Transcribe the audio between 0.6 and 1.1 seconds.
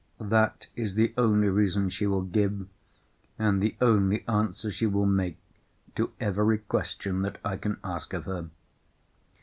is